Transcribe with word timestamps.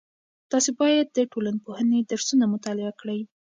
تاسې 0.51 0.69
باید 0.79 1.05
د 1.11 1.19
ټولنپوهنې 1.31 1.99
درسونه 2.11 2.45
مطالعه 2.53 2.93
کړئ. 2.99 3.19